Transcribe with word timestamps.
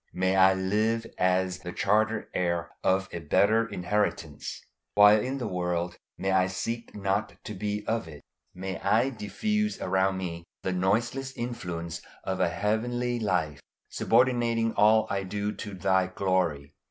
May 0.13 0.35
I 0.35 0.55
live 0.55 1.05
as 1.19 1.59
the 1.59 1.71
chartered 1.71 2.25
heir 2.33 2.71
of 2.83 3.07
a 3.11 3.19
better 3.19 3.67
inheritance; 3.67 4.65
while 4.95 5.19
in 5.21 5.37
the 5.37 5.45
world, 5.45 5.97
may 6.17 6.31
I 6.31 6.47
seek 6.47 6.95
not 6.95 7.35
to 7.43 7.53
be 7.53 7.85
of 7.85 8.07
it. 8.07 8.23
May 8.55 8.79
I 8.79 9.11
diffuse 9.11 9.79
around 9.79 10.17
me 10.17 10.43
the 10.63 10.73
noiseless 10.73 11.33
influence 11.33 12.01
of 12.23 12.39
a 12.39 12.49
heavenly 12.49 13.19
life, 13.19 13.61
subordinating 13.89 14.73
all 14.73 15.05
I 15.11 15.21
do 15.21 15.51
to 15.53 15.75
Thy 15.75 16.07
glory. 16.07 16.73